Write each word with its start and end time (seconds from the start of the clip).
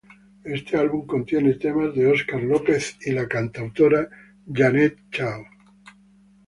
Este 0.45 0.77
álbum 0.77 1.05
contiene 1.05 1.53
temas 1.53 1.93
de 1.93 2.07
Óscar 2.07 2.41
López 2.41 2.97
y 3.05 3.11
la 3.11 3.27
cantautora 3.27 4.09
Jeanette 4.47 4.97
Chao. 5.11 5.43